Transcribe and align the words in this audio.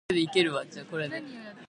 Three 0.09 0.25
Gut 0.25 0.35
releases 0.35 0.53
were 0.53 0.63
distributed 0.63 0.91
by 0.91 0.97
Outside 0.99 1.29
Music. 1.31 1.55